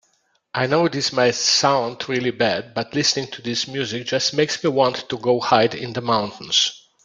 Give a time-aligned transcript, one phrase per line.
[0.55, 4.71] I know this might sound really bad, but listening to this music just makes me
[4.71, 6.87] want to go hide in the mountains.